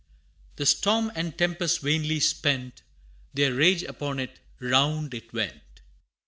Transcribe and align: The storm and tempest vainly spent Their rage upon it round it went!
The 0.55 0.65
storm 0.65 1.11
and 1.13 1.37
tempest 1.37 1.81
vainly 1.81 2.19
spent 2.21 2.81
Their 3.35 3.53
rage 3.53 3.83
upon 3.83 4.17
it 4.19 4.39
round 4.59 5.13
it 5.13 5.31
went! 5.31 5.81